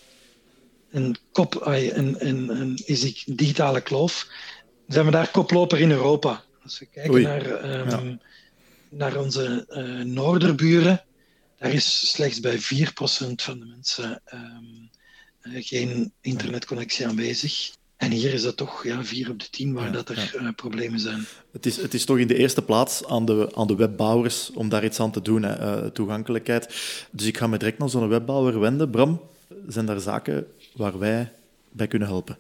[0.92, 4.28] een kop, een, een, een, is die digitale kloof,
[4.88, 6.44] zijn we daar koploper in Europa.
[6.64, 8.20] Als we kijken naar, um,
[8.90, 11.06] naar onze uh, noorderburen,
[11.58, 12.62] daar is slechts bij 4%
[13.36, 14.90] van de mensen um,
[15.42, 17.76] uh, geen internetconnectie aanwezig.
[17.98, 20.42] En hier is dat toch ja, 4 op de 10 waar ja, dat er ja.
[20.42, 21.26] uh, problemen zijn.
[21.52, 24.70] Het is, het is toch in de eerste plaats aan de, aan de webbouwers om
[24.70, 26.68] daar iets aan te doen, hè, uh, toegankelijkheid.
[27.12, 28.90] Dus ik ga me direct naar zo'n webbouwer wenden.
[28.90, 29.22] Bram,
[29.68, 31.32] zijn daar zaken waar wij
[31.72, 32.38] bij kunnen helpen?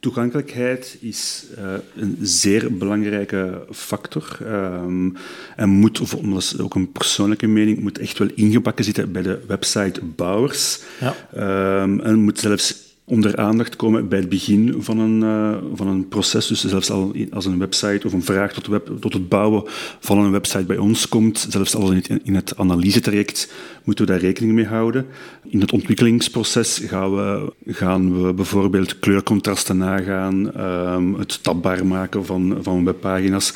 [0.00, 5.16] Toegankelijkheid is uh, een zeer belangrijke factor um,
[5.56, 9.22] en moet, of dat is ook een persoonlijke mening, moet echt wel ingebakken zitten bij
[9.22, 10.80] de websitebouwers.
[11.00, 11.82] Ja.
[11.82, 16.08] Um, en moet zelfs onder aandacht komen bij het begin van een, uh, van een
[16.08, 16.46] proces.
[16.46, 19.62] Dus zelfs al als een website of een vraag tot, web, tot het bouwen
[20.00, 23.52] van een website bij ons komt, zelfs al in het, in het analysetraject,
[23.84, 25.06] moeten we daar rekening mee houden.
[25.44, 32.58] In het ontwikkelingsproces gaan we, gaan we bijvoorbeeld kleurcontrasten nagaan, um, het tabbaar maken van,
[32.60, 33.54] van webpagina's.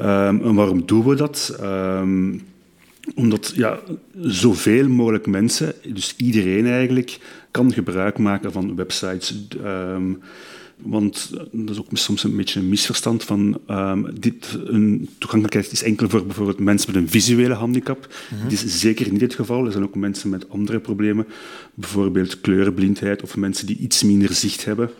[0.00, 1.58] Um, en waarom doen we dat?
[1.62, 2.42] Um,
[3.14, 3.80] omdat ja,
[4.20, 7.18] zoveel mogelijk mensen, dus iedereen eigenlijk,
[7.50, 9.34] kan gebruik maken van websites.
[9.64, 10.20] Um,
[10.76, 15.82] want dat is ook soms een beetje een misverstand van um, dit, een toegankelijkheid is
[15.82, 18.08] enkel voor bijvoorbeeld mensen met een visuele handicap.
[18.30, 18.48] Mm -hmm.
[18.48, 19.66] Dit is zeker niet het geval.
[19.66, 21.26] Er zijn ook mensen met andere problemen,
[21.74, 24.90] bijvoorbeeld kleurenblindheid of mensen die iets minder zicht hebben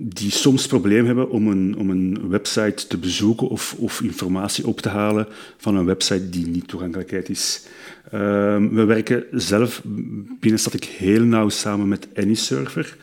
[0.00, 4.80] die soms probleem hebben om een, om een website te bezoeken of, of informatie op
[4.80, 7.66] te halen van een website die niet toegankelijkheid is.
[8.14, 9.82] Um, we werken zelf
[10.40, 12.96] binnen ik heel nauw samen met AnyServer.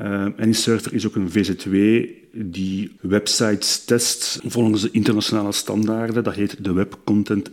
[0.00, 6.24] Uh, AnyServer is ook een VZW die websites test volgens de internationale standaarden.
[6.24, 7.50] Dat heet de Web Content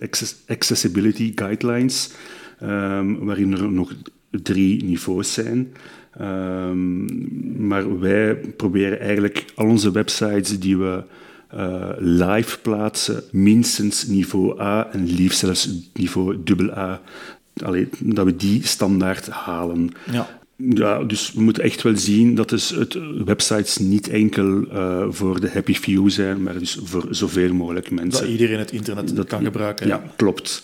[0.47, 2.11] Accessibility Guidelines,
[2.63, 3.93] um, waarin er nog
[4.31, 5.73] drie niveaus zijn.
[6.21, 11.03] Um, maar wij proberen eigenlijk al onze websites die we
[11.55, 17.01] uh, live plaatsen, minstens niveau A en liefst zelfs niveau AA.
[17.63, 19.89] Allee, dat we die standaard halen.
[20.11, 20.39] Ja.
[20.67, 25.39] Ja, dus we moeten echt wel zien dat dus het websites niet enkel uh, voor
[25.39, 28.21] de happy few zijn, maar dus voor zoveel mogelijk mensen.
[28.21, 29.87] Dat iedereen het internet dat, kan gebruiken.
[29.87, 30.63] Ja, klopt.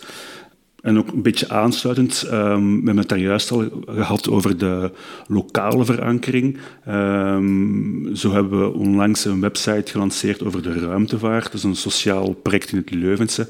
[0.86, 2.32] En ook een beetje aansluitend, um,
[2.70, 4.90] we hebben het daar juist al gehad over de
[5.26, 6.58] lokale verankering.
[6.88, 11.44] Um, zo hebben we onlangs een website gelanceerd over de ruimtevaart.
[11.44, 13.48] Dat is een sociaal project in het Leuvense.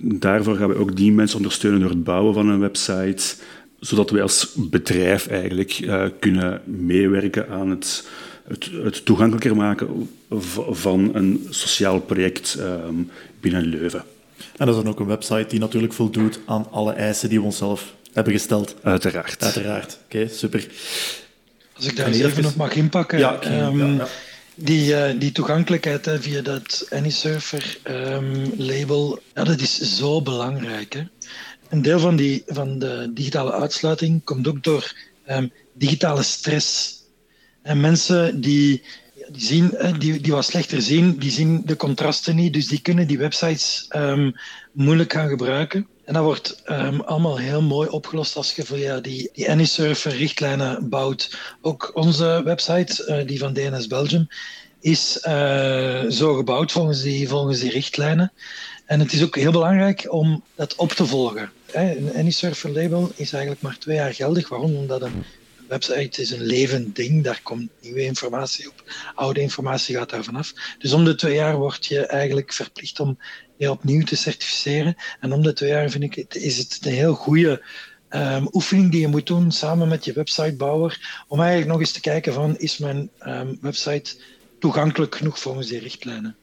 [0.00, 3.34] Daarvoor gaan we ook die mensen ondersteunen door het bouwen van een website,
[3.80, 8.08] zodat wij als bedrijf eigenlijk uh, kunnen meewerken aan het,
[8.48, 10.08] het, het, toegankelijker maken
[10.70, 13.08] van een sociaal project um,
[13.40, 14.04] binnen Leuven.
[14.56, 17.44] En dat is dan ook een website die natuurlijk voldoet aan alle eisen die we
[17.44, 18.74] onszelf hebben gesteld.
[18.82, 19.42] Uiteraard.
[19.42, 19.98] Uiteraard.
[20.04, 20.66] Oké, okay, super.
[21.76, 23.18] Als ik daar eens even nog mag inpakken.
[23.18, 24.08] Ja, okay, um, ja, ja.
[24.54, 30.92] Die, uh, die toegankelijkheid hè, via dat AnyServer um, label, ja, dat is zo belangrijk.
[30.92, 31.02] Hè.
[31.68, 34.92] Een deel van, die, van de digitale uitsluiting komt ook door
[35.28, 37.00] um, digitale stress.
[37.62, 38.82] En mensen die
[39.30, 43.06] die, zien, die, die wat slechter zien, die zien de contrasten niet, dus die kunnen
[43.06, 44.34] die websites um,
[44.72, 45.86] moeilijk gaan gebruiken.
[46.04, 50.88] En dat wordt um, allemaal heel mooi opgelost als je via die, die AnyServer richtlijnen
[50.88, 51.38] bouwt.
[51.60, 54.28] Ook onze website, uh, die van DNS Belgium,
[54.80, 58.32] is uh, zo gebouwd volgens die, volgens die richtlijnen.
[58.86, 61.50] En het is ook heel belangrijk om dat op te volgen.
[61.72, 64.48] Een AnyServer label is eigenlijk maar twee jaar geldig.
[64.48, 64.76] Waarom?
[64.76, 65.24] Omdat een
[65.72, 68.92] website is een levend ding, daar komt nieuwe informatie op.
[69.14, 70.52] Oude informatie gaat daar vanaf.
[70.78, 73.18] Dus om de twee jaar word je eigenlijk verplicht om
[73.56, 74.96] je opnieuw te certificeren.
[75.20, 77.62] En om de twee jaar vind ik, is het een heel goede
[78.10, 81.24] um, oefening die je moet doen samen met je websitebouwer.
[81.28, 84.16] Om eigenlijk nog eens te kijken van, is mijn um, website
[84.58, 86.36] toegankelijk genoeg volgens die richtlijnen?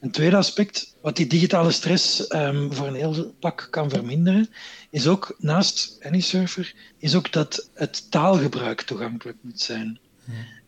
[0.00, 4.50] Een tweede aspect, wat die digitale stress um, voor een heel pak kan verminderen,
[4.90, 9.98] is ook naast AnyServer, is ook dat het taalgebruik toegankelijk moet zijn.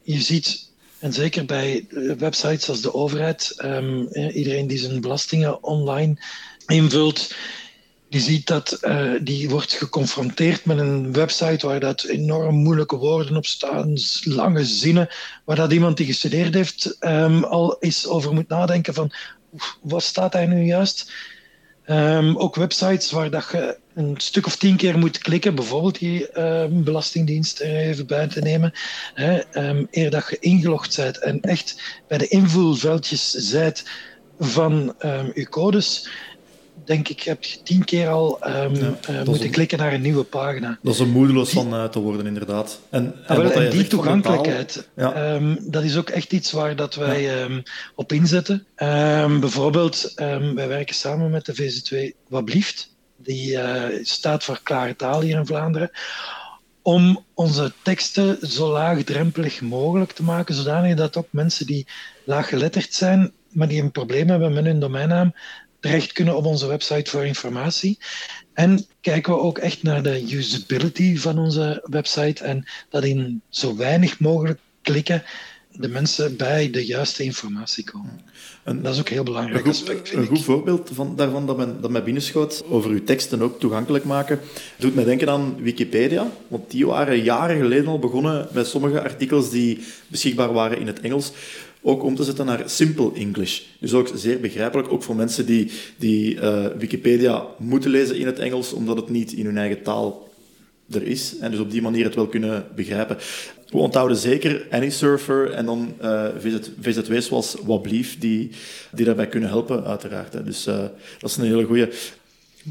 [0.03, 1.87] Je ziet, en zeker bij
[2.19, 6.17] websites als de overheid, um, iedereen die zijn belastingen online
[6.67, 7.35] invult,
[8.13, 13.37] die ziet dat uh, die wordt geconfronteerd met een website waar dat enorm moeilijke woorden
[13.37, 13.93] op staan,
[14.25, 15.09] lange zinnen,
[15.45, 19.13] waar dat iemand die gestudeerd heeft um, al eens over moet nadenken van
[19.83, 21.13] wat staat daar nu juist?
[21.87, 26.41] Um, ook websites waar dat je een stuk of tien keer moet klikken, bijvoorbeeld die
[26.41, 28.73] um, Belastingdienst er even bij te nemen,
[29.15, 29.41] hè,
[29.91, 33.85] eer dat je ingelogd bent en echt bij de invulveldjes zijt
[34.39, 34.95] van
[35.35, 36.09] je codes,
[36.85, 40.79] denk ik, heb je tien keer al um, uh, moeten klikken naar een nieuwe pagina.
[40.83, 42.81] Dat is een moedeloos van uh, te worden, inderdaad.
[42.91, 45.35] En, en, ah, wel, en die toegankelijkheid, ja.
[45.35, 47.63] um, dat is ook echt iets waar dat wij um,
[47.95, 48.67] op inzetten.
[49.41, 50.13] bijvoorbeeld,
[50.55, 52.91] wij werken samen met de VZ2 Wat Blieft.
[53.17, 55.91] Die uh, staat voor klare taal hier in Vlaanderen
[56.83, 61.87] om onze teksten zo laagdrempelig mogelijk te maken, zodanig dat ook mensen die
[62.25, 65.35] laaggeletterd zijn, maar die een probleem hebben met hun domeinnaam,
[65.83, 67.99] terecht kunnen op onze website voor informatie.
[68.53, 73.77] En kijken we ook echt naar de usability van onze website en dat in zo
[73.77, 75.23] weinig mogelijk klikken
[75.73, 78.21] de mensen bij de juiste informatie komen.
[78.63, 80.13] En dat is ook een heel belangrijk een goed, aspect.
[80.13, 84.05] Een goed voorbeeld van, daarvan dat, men, dat mij binnenschoot over uw teksten ook toegankelijk
[84.05, 84.41] maken,
[84.77, 86.31] doet mij denken aan Wikipedia.
[86.49, 91.01] Want die waren jaren geleden al begonnen met sommige artikels die beschikbaar waren in het
[91.01, 91.33] Engels
[91.83, 93.61] ook om te zetten naar simple English.
[93.79, 98.39] Dus ook zeer begrijpelijk, ook voor mensen die, die uh, Wikipedia moeten lezen in het
[98.39, 100.31] Engels, omdat het niet in hun eigen taal
[100.91, 101.39] er is.
[101.39, 103.17] En dus op die manier het wel kunnen begrijpen.
[103.69, 108.51] We onthouden zeker AnySurfer en dan uh, VZ, VZW's zoals Wablief, die,
[108.93, 110.33] die daarbij kunnen helpen, uiteraard.
[110.33, 110.43] Hè.
[110.43, 110.77] Dus uh,
[111.19, 111.93] dat is een hele goede.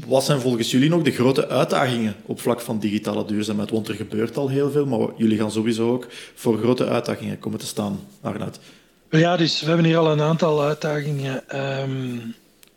[0.06, 3.70] Wat zijn volgens jullie nog de grote uitdagingen op vlak van digitale duurzaamheid?
[3.70, 7.58] Want er gebeurt al heel veel, maar jullie gaan sowieso ook voor grote uitdagingen komen
[7.58, 8.58] te staan, Arnoud.
[9.18, 12.34] Ja, dus we hebben hier al een aantal uitdagingen um,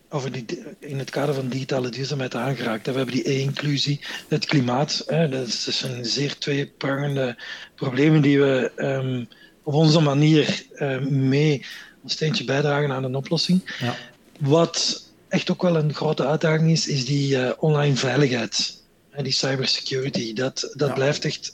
[0.09, 0.45] over die,
[0.79, 2.85] in het kader van digitale duurzaamheid aangeraakt.
[2.85, 5.03] We hebben die e-inclusie, het klimaat.
[5.05, 7.37] Hè, dat is een zeer tweeprangende
[7.75, 9.27] problemen die we um,
[9.63, 11.65] op onze manier um, mee
[12.03, 13.75] een steentje bijdragen aan een oplossing.
[13.79, 13.95] Ja.
[14.39, 18.83] Wat echt ook wel een grote uitdaging is, is die uh, online veiligheid.
[19.11, 20.33] En die cybersecurity.
[20.33, 20.93] Dat, dat ja.
[20.93, 21.53] blijft echt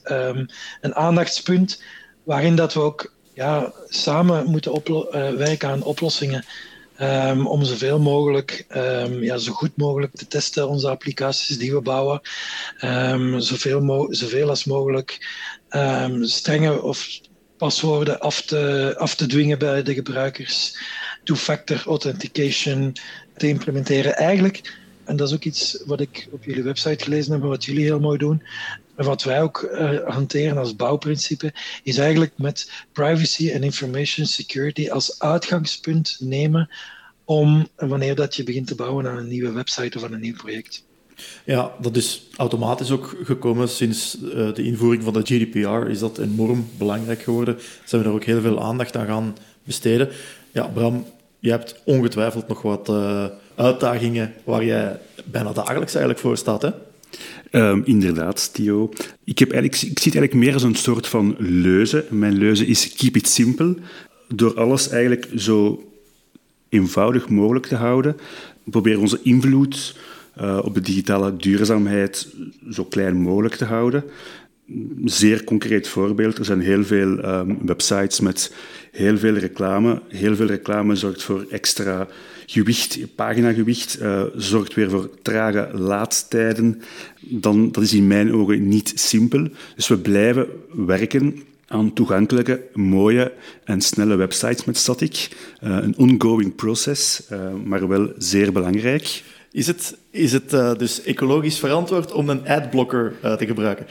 [0.82, 1.84] een aandachtspunt
[2.24, 6.46] waarin dat we ook ja, samen moeten uh, werken aan oplossingen.
[7.02, 11.82] Um, om zoveel mogelijk, um, ja, zo goed mogelijk te testen, onze applicaties die we
[11.82, 12.22] bouwen.
[12.82, 15.18] Um, zoveel, zoveel als mogelijk
[16.22, 17.20] strenge of
[17.58, 20.78] paswoorden af te, af te dwingen bij de gebruikers.
[21.24, 22.94] Two-factor authentication
[23.38, 24.16] te implementeren.
[24.16, 27.84] Eigenlijk, en dat is ook iets wat ik op jullie website gelezen heb, wat jullie
[27.84, 28.44] heel mooi doen
[28.96, 35.20] wat wij ook uh, hanteren als bouwprincipe, is eigenlijk met privacy en information security als
[35.20, 36.70] uitgangspunt nemen
[37.26, 40.36] om wanneer dat je begint te bouwen aan een nieuwe website of aan een nieuw
[40.36, 40.84] project.
[41.46, 45.90] Ja, dat is automatisch ook gekomen sinds uh, de invoering van de GDPR.
[45.90, 47.60] Is dat enorm belangrijk geworden.
[47.60, 50.10] Ze hebben er ook heel veel aandacht aan gaan besteden.
[50.52, 51.06] Ja, Bram,
[51.40, 53.26] je hebt ongetwijfeld nog wat uh,
[53.56, 56.70] uitdagingen waar jij bijna dagelijks eigenlijk voor staat, hè?
[57.52, 58.90] Um, inderdaad, Theo.
[59.24, 62.06] Ik, heb eigenlijk, ik zie het eigenlijk meer als een soort van leuze.
[62.10, 63.76] Mijn leuze is keep it simple.
[64.28, 65.86] Door alles eigenlijk zo
[66.70, 68.18] eenvoudig mogelijk te houden.
[68.64, 69.96] We proberen onze invloed
[70.42, 72.28] uh, op de digitale duurzaamheid
[72.70, 74.04] zo klein mogelijk te houden.
[75.06, 76.38] Zeer concreet voorbeeld.
[76.38, 78.54] Er zijn heel veel um, websites met
[78.92, 80.02] heel veel reclame.
[80.08, 82.08] Heel veel reclame zorgt voor extra
[82.46, 86.82] gewicht, paginagewicht, uh, zorgt weer voor trage laadtijden.
[87.20, 89.48] Dan, dat is in mijn ogen niet simpel.
[89.76, 95.30] Dus we blijven werken aan toegankelijke, mooie en snelle websites met static.
[95.64, 99.24] Uh, een ongoing proces, uh, maar wel zeer belangrijk.
[99.52, 103.86] Is het, is het dus ecologisch verantwoord om een adblocker te gebruiken?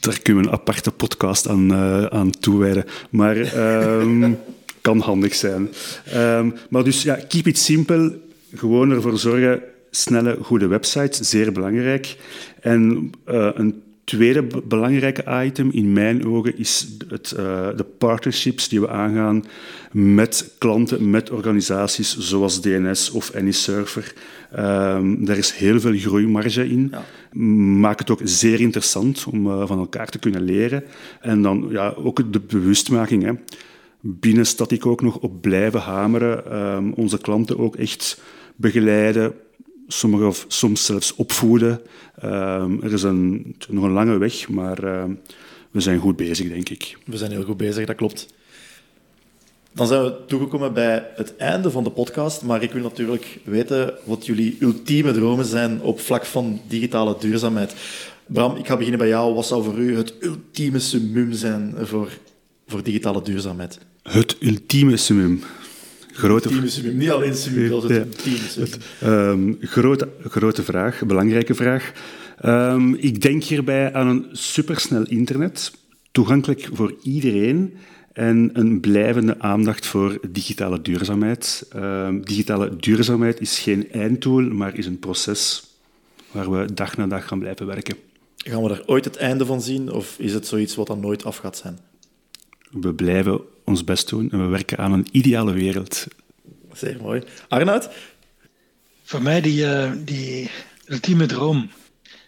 [0.00, 1.74] Daar kunnen we een aparte podcast aan,
[2.12, 2.84] aan toewijden.
[3.10, 4.32] Maar ehm,
[4.80, 5.68] kan handig zijn.
[6.14, 8.18] Um, maar dus ja, keep it simple.
[8.54, 12.16] Gewoon ervoor zorgen, snelle, goede websites, zeer belangrijk.
[12.60, 18.80] En uh, een tweede belangrijke item in mijn ogen is het, uh, de partnerships die
[18.80, 19.44] we aangaan
[19.92, 24.12] met klanten, met organisaties zoals DNS of AnyServer.
[24.58, 26.88] Um, daar is heel veel groeimarge in.
[26.90, 27.04] Ja.
[27.80, 30.84] Maakt het ook zeer interessant om uh, van elkaar te kunnen leren.
[31.20, 33.22] En dan ja, ook de bewustmaking.
[33.22, 33.32] Hè
[34.06, 36.58] binnen Static ook nog op blijven hameren.
[36.58, 38.20] Um, onze klanten ook echt
[38.56, 39.34] begeleiden,
[39.86, 41.80] sommige of soms zelfs opvoeden.
[42.24, 45.04] Um, er is een, nog een lange weg, maar uh,
[45.70, 46.98] we zijn goed bezig, denk ik.
[47.04, 48.33] We zijn heel goed bezig, dat klopt.
[49.74, 53.94] Dan zijn we toegekomen bij het einde van de podcast, maar ik wil natuurlijk weten
[54.04, 57.74] wat jullie ultieme dromen zijn op vlak van digitale duurzaamheid.
[58.26, 59.34] Bram, ik ga beginnen bij jou.
[59.34, 62.08] Wat zou voor u het ultieme summum zijn voor,
[62.66, 63.78] voor digitale duurzaamheid?
[64.02, 65.42] Het ultieme summum.
[66.12, 66.96] Grote ultieme summum.
[66.96, 68.80] Niet alleen summum, dat het ultieme summum.
[69.04, 71.92] Um, grote, grote vraag, belangrijke vraag.
[72.44, 75.72] Um, ik denk hierbij aan een supersnel internet,
[76.12, 77.74] toegankelijk voor iedereen
[78.14, 81.66] en een blijvende aandacht voor digitale duurzaamheid.
[81.76, 85.64] Um, digitale duurzaamheid is geen einddoel, maar is een proces
[86.30, 87.96] waar we dag na dag gaan blijven werken.
[88.36, 91.24] Gaan we er ooit het einde van zien, of is het zoiets wat dan nooit
[91.24, 91.78] af gaat zijn?
[92.70, 96.06] We blijven ons best doen en we werken aan een ideale wereld.
[96.72, 97.22] Zeer mooi.
[97.48, 97.88] Arnoud?
[99.02, 100.50] Voor mij die, uh, die
[100.86, 101.70] ultieme droom.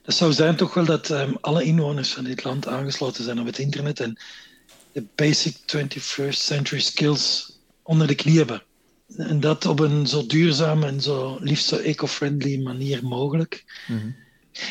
[0.02, 3.46] Dat zou zijn toch wel dat um, alle inwoners van dit land aangesloten zijn op
[3.46, 4.18] het internet en
[4.96, 8.62] de basic 21st century skills onder de knie hebben.
[9.16, 13.64] En dat op een zo duurzame en zo liefst zo eco-friendly manier mogelijk.
[13.86, 14.16] Mm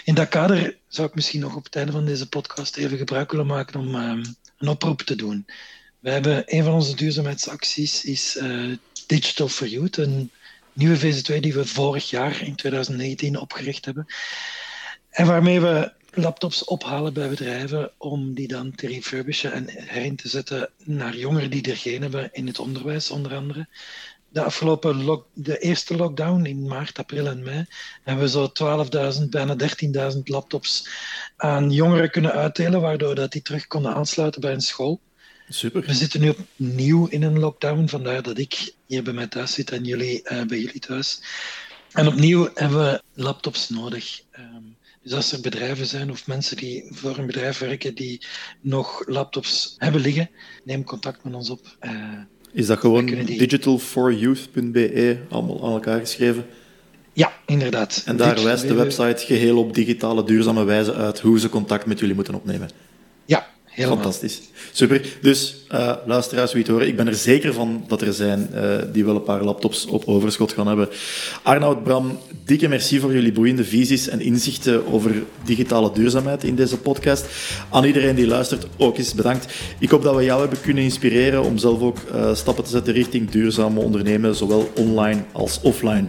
[0.04, 3.32] In dat kader zou ik misschien nog op het einde van deze podcast even gebruik
[3.32, 5.46] willen maken om um, een oproep te doen.
[6.00, 10.32] We hebben een van onze duurzaamheidsacties is uh, Digital for Youth, een
[10.74, 14.06] nieuwe VZ2 die we vorig jaar in 2019 opgericht hebben.
[15.10, 20.30] En waarmee we laptops ophalen bij bedrijven om die dan te refurbishen en herin te
[20.30, 23.68] zetten naar jongeren die er geen hebben in het onderwijs, onder andere.
[24.30, 27.66] De afgelopen de eerste lockdown in maart, april en mei
[28.04, 28.52] hebben we zo
[29.22, 29.56] 12.000, bijna
[30.14, 30.88] 13.000 laptops
[31.38, 35.02] aan jongeren kunnen uitdelen, waardoor dat die terug konden aansluiten bij een school.
[35.50, 35.82] Super.
[35.86, 39.72] We zitten nu opnieuw in een lockdown, vandaar dat ik hier bij mij thuis zit
[39.72, 41.22] en jullie uh, bij jullie thuis.
[41.92, 44.22] En opnieuw hebben we laptops nodig.
[44.40, 44.75] Um,
[45.06, 48.22] dus als er bedrijven zijn of mensen die voor een bedrijf werken die
[48.62, 50.30] nog laptops hebben liggen,
[50.64, 51.78] neem contact met ons op.
[51.82, 51.92] Uh,
[52.52, 53.38] is dat gewoon die...
[53.38, 56.46] digitalforyouth.be, allemaal aan elkaar geschreven?
[57.14, 58.04] Ja, inderdaad.
[58.06, 62.00] En daar wijst de website geheel op digitale, duurzame wijze uit hoe ze contact met
[62.00, 62.70] jullie moeten opnemen.
[63.76, 63.98] Helemaal.
[63.98, 64.42] Fantastisch.
[64.72, 65.02] Super.
[65.22, 68.62] Dus uh, luisteraars, wie het horen, ik ben er zeker van dat er zijn uh,
[68.94, 70.90] die wel een paar laptops op overschot gaan hebben.
[71.44, 75.12] Arnoud, Bram, dikke merci voor jullie boeiende visies en inzichten over
[75.46, 77.26] digitale duurzaamheid in deze podcast.
[77.70, 79.54] Aan iedereen die luistert, ook eens bedankt.
[79.80, 82.94] Ik hoop dat we jou hebben kunnen inspireren om zelf ook uh, stappen te zetten
[82.94, 86.08] richting duurzame ondernemen, zowel online als offline.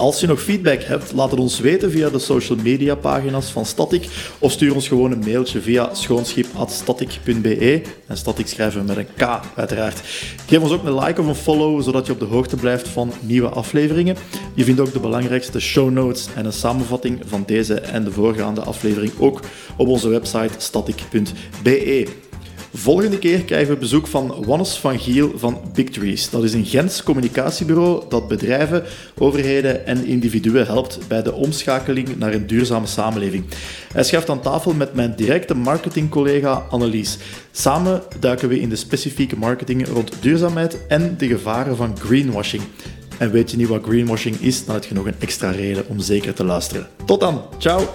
[0.00, 3.66] Als je nog feedback hebt, laat het ons weten via de social media pagina's van
[3.66, 9.06] Static of stuur ons gewoon een mailtje via schoonschip.static.be en Static schrijven we met een
[9.16, 10.00] K uiteraard.
[10.46, 13.12] Geef ons ook een like of een follow, zodat je op de hoogte blijft van
[13.20, 14.16] nieuwe afleveringen.
[14.54, 18.60] Je vindt ook de belangrijkste show notes en een samenvatting van deze en de voorgaande
[18.60, 19.40] aflevering ook
[19.76, 22.29] op onze website static.be.
[22.74, 26.30] Volgende keer krijgen we bezoek van Wannes van Giel van Bigtrees.
[26.30, 28.84] Dat is een Gens communicatiebureau dat bedrijven,
[29.18, 33.44] overheden en individuen helpt bij de omschakeling naar een duurzame samenleving.
[33.92, 37.18] Hij schuift aan tafel met mijn directe marketingcollega Annelies.
[37.50, 42.62] Samen duiken we in de specifieke marketing rond duurzaamheid en de gevaren van greenwashing.
[43.18, 46.00] En weet je niet wat greenwashing is, dan heb je nog een extra reden om
[46.00, 46.88] zeker te luisteren.
[47.04, 47.88] Tot dan, ciao!